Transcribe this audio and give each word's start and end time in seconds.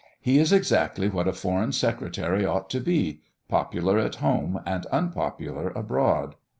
He 0.19 0.39
is 0.39 0.51
exactly 0.51 1.09
what 1.09 1.27
a 1.27 1.31
Foreign 1.31 1.73
Secretary 1.73 2.43
ought 2.43 2.71
to 2.71 2.79
be, 2.79 3.21
popular 3.47 3.99
at 3.99 4.15
home 4.15 4.59
and 4.65 4.87
unpopular 4.87 5.69
abroad. 5.75 6.33